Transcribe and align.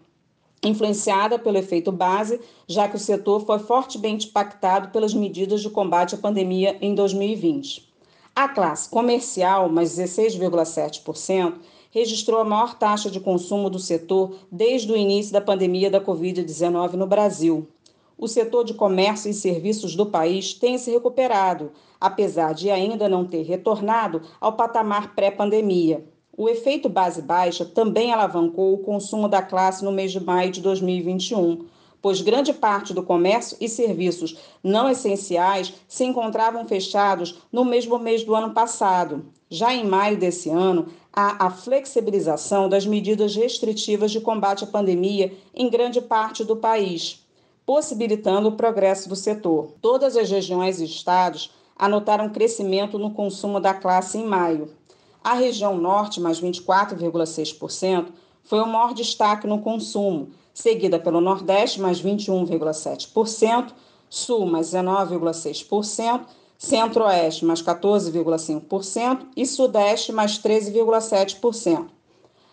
influenciada 0.63 1.39
pelo 1.39 1.57
efeito 1.57 1.91
base, 1.91 2.41
já 2.67 2.87
que 2.87 2.95
o 2.95 2.99
setor 2.99 3.45
foi 3.45 3.59
fortemente 3.59 4.27
impactado 4.27 4.89
pelas 4.89 5.13
medidas 5.13 5.61
de 5.61 5.69
combate 5.69 6.15
à 6.15 6.17
pandemia 6.17 6.77
em 6.81 6.93
2020. 6.93 7.87
A 8.35 8.47
classe 8.49 8.89
comercial, 8.89 9.69
mais 9.69 9.97
16,7%, 9.97 11.55
registrou 11.91 12.39
a 12.39 12.45
maior 12.45 12.77
taxa 12.77 13.09
de 13.09 13.19
consumo 13.19 13.69
do 13.69 13.79
setor 13.79 14.35
desde 14.51 14.91
o 14.91 14.97
início 14.97 15.33
da 15.33 15.41
pandemia 15.41 15.89
da 15.89 16.01
Covid-19 16.01 16.93
no 16.93 17.07
Brasil. 17.07 17.67
O 18.17 18.27
setor 18.27 18.63
de 18.63 18.73
comércio 18.73 19.29
e 19.29 19.33
serviços 19.33 19.95
do 19.95 20.07
país 20.07 20.53
tem 20.53 20.77
se 20.77 20.89
recuperado, 20.89 21.71
apesar 22.01 22.53
de 22.53 22.71
ainda 22.71 23.07
não 23.07 23.25
ter 23.25 23.43
retornado 23.43 24.21
ao 24.41 24.53
patamar 24.53 25.13
pré-pandemia. 25.13 26.03
O 26.35 26.49
efeito 26.49 26.89
base 26.89 27.21
baixa 27.21 27.65
também 27.65 28.11
alavancou 28.11 28.73
o 28.73 28.79
consumo 28.79 29.27
da 29.27 29.41
classe 29.41 29.83
no 29.83 29.91
mês 29.91 30.11
de 30.11 30.19
maio 30.19 30.51
de 30.51 30.61
2021, 30.61 31.65
pois 32.01 32.21
grande 32.21 32.53
parte 32.53 32.93
do 32.93 33.03
comércio 33.03 33.57
e 33.59 33.67
serviços 33.67 34.37
não 34.63 34.89
essenciais 34.89 35.73
se 35.87 36.03
encontravam 36.03 36.67
fechados 36.67 37.41
no 37.51 37.65
mesmo 37.65 37.97
mês 37.99 38.23
do 38.23 38.35
ano 38.35 38.51
passado. 38.51 39.25
Já 39.49 39.73
em 39.73 39.85
maio 39.85 40.17
desse 40.17 40.49
ano, 40.49 40.87
há 41.19 41.47
a 41.47 41.49
flexibilização 41.49 42.69
das 42.69 42.85
medidas 42.85 43.35
restritivas 43.35 44.11
de 44.11 44.21
combate 44.21 44.63
à 44.63 44.67
pandemia 44.67 45.33
em 45.51 45.67
grande 45.67 45.99
parte 45.99 46.43
do 46.43 46.55
país, 46.55 47.25
possibilitando 47.65 48.49
o 48.49 48.51
progresso 48.51 49.09
do 49.09 49.15
setor. 49.15 49.73
Todas 49.81 50.15
as 50.15 50.29
regiões 50.29 50.79
e 50.79 50.85
estados 50.85 51.51
anotaram 51.75 52.29
crescimento 52.29 52.99
no 52.99 53.09
consumo 53.15 53.59
da 53.59 53.73
classe 53.73 54.19
em 54.19 54.27
maio. 54.27 54.69
A 55.23 55.33
região 55.33 55.75
norte, 55.75 56.21
mais 56.21 56.39
24,6%, 56.39 58.09
foi 58.43 58.59
o 58.59 58.67
maior 58.67 58.93
destaque 58.93 59.47
no 59.47 59.61
consumo, 59.61 60.29
seguida 60.53 60.99
pelo 60.99 61.19
Nordeste, 61.19 61.81
mais 61.81 61.99
21,7%, 61.99 63.73
Sul, 64.07 64.45
mais 64.45 64.67
19,6%, 64.67 66.21
Centro-Oeste, 66.57 67.45
mais 67.45 67.61
14,5% 67.61 69.27
e 69.35 69.45
Sudeste, 69.45 70.11
mais 70.11 70.39
13,7%. 70.39 71.85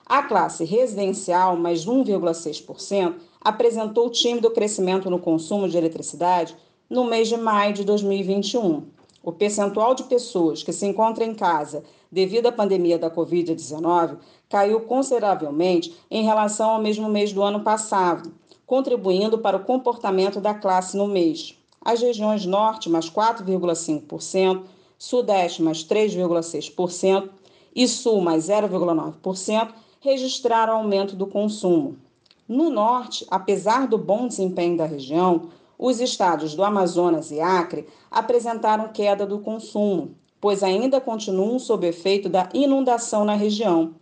A 0.04 0.22
classe 0.22 0.64
residencial, 0.64 1.56
mais 1.56 1.86
1,6%, 1.86 3.14
apresentou 3.40 4.10
tímido 4.10 4.50
crescimento 4.50 5.08
no 5.08 5.18
consumo 5.18 5.66
de 5.68 5.78
eletricidade 5.78 6.54
no 6.90 7.04
mês 7.04 7.28
de 7.28 7.36
maio 7.38 7.72
de 7.72 7.84
2021. 7.84 8.84
O 9.22 9.32
percentual 9.32 9.94
de 9.94 10.04
pessoas 10.04 10.62
que 10.62 10.72
se 10.72 10.84
encontram 10.84 11.26
em 11.26 11.34
casa 11.34 11.82
devido 12.12 12.46
à 12.46 12.52
pandemia 12.52 12.98
da 12.98 13.10
Covid-19 13.10 14.18
caiu 14.50 14.80
consideravelmente 14.82 15.94
em 16.10 16.22
relação 16.22 16.70
ao 16.70 16.82
mesmo 16.82 17.08
mês 17.08 17.32
do 17.32 17.42
ano 17.42 17.60
passado, 17.60 18.30
contribuindo 18.66 19.38
para 19.38 19.56
o 19.56 19.64
comportamento 19.64 20.42
da 20.42 20.52
classe 20.52 20.94
no 20.94 21.06
mês. 21.06 21.58
As 21.84 22.00
regiões 22.00 22.46
Norte, 22.46 22.88
mais 22.88 23.10
4,5%, 23.10 24.62
Sudeste, 24.96 25.62
mais 25.62 25.84
3,6% 25.84 27.28
e 27.74 27.86
Sul, 27.86 28.20
mais 28.20 28.48
0,9%, 28.48 29.68
registraram 30.00 30.76
aumento 30.76 31.14
do 31.14 31.26
consumo. 31.26 31.98
No 32.48 32.70
Norte, 32.70 33.26
apesar 33.30 33.86
do 33.86 33.98
bom 33.98 34.26
desempenho 34.28 34.76
da 34.76 34.86
região, 34.86 35.48
os 35.78 36.00
estados 36.00 36.54
do 36.54 36.62
Amazonas 36.62 37.30
e 37.30 37.40
Acre 37.40 37.86
apresentaram 38.10 38.88
queda 38.88 39.26
do 39.26 39.38
consumo, 39.38 40.14
pois 40.40 40.62
ainda 40.62 41.00
continuam 41.00 41.58
sob 41.58 41.86
efeito 41.86 42.28
da 42.28 42.48
inundação 42.54 43.24
na 43.24 43.34
região. 43.34 43.94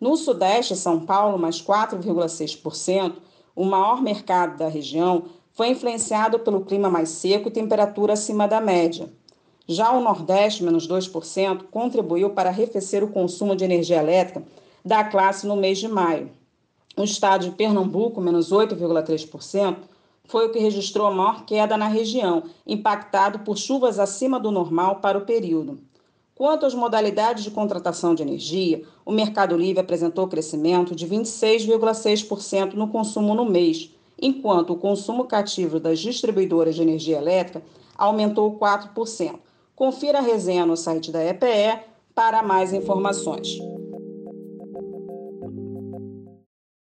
No 0.00 0.16
Sudeste, 0.16 0.74
São 0.74 1.00
Paulo, 1.00 1.38
mais 1.38 1.62
4,6%, 1.62 3.14
o 3.54 3.64
maior 3.64 4.00
mercado 4.00 4.56
da 4.56 4.66
região, 4.66 5.24
foi 5.52 5.68
influenciado 5.68 6.38
pelo 6.38 6.64
clima 6.64 6.88
mais 6.88 7.08
seco 7.08 7.48
e 7.48 7.52
temperatura 7.52 8.14
acima 8.14 8.46
da 8.46 8.60
média. 8.60 9.08
Já 9.66 9.92
o 9.92 10.00
Nordeste, 10.00 10.64
menos 10.64 10.88
2%, 10.88 11.64
contribuiu 11.70 12.30
para 12.30 12.50
arrefecer 12.50 13.04
o 13.04 13.08
consumo 13.08 13.54
de 13.54 13.64
energia 13.64 13.98
elétrica 13.98 14.42
da 14.84 15.04
classe 15.04 15.46
no 15.46 15.56
mês 15.56 15.78
de 15.78 15.86
maio. 15.86 16.30
O 16.96 17.04
estado 17.04 17.44
de 17.44 17.52
Pernambuco, 17.52 18.20
menos 18.20 18.50
8,3%, 18.50 19.76
foi 20.24 20.46
o 20.46 20.50
que 20.50 20.58
registrou 20.58 21.06
a 21.06 21.10
maior 21.10 21.44
queda 21.44 21.76
na 21.76 21.88
região, 21.88 22.42
impactado 22.66 23.40
por 23.40 23.56
chuvas 23.56 23.98
acima 23.98 24.38
do 24.38 24.50
normal 24.50 24.96
para 24.96 25.18
o 25.18 25.22
período. 25.22 25.78
Quanto 26.34 26.64
às 26.64 26.74
modalidades 26.74 27.44
de 27.44 27.50
contratação 27.50 28.14
de 28.14 28.22
energia, 28.22 28.82
o 29.04 29.12
Mercado 29.12 29.56
Livre 29.56 29.80
apresentou 29.80 30.26
crescimento 30.26 30.94
de 30.94 31.06
26,6% 31.06 32.74
no 32.74 32.88
consumo 32.88 33.34
no 33.34 33.44
mês, 33.44 33.90
enquanto 34.20 34.72
o 34.72 34.76
consumo 34.76 35.24
cativo 35.24 35.80
das 35.80 35.98
distribuidoras 35.98 36.74
de 36.74 36.82
energia 36.82 37.18
elétrica 37.18 37.62
aumentou 37.96 38.58
4%. 38.58 39.38
Confira 39.74 40.18
a 40.18 40.22
resenha 40.22 40.66
no 40.66 40.76
site 40.76 41.10
da 41.10 41.24
EPE 41.24 41.80
para 42.14 42.42
mais 42.42 42.72
informações. 42.72 43.58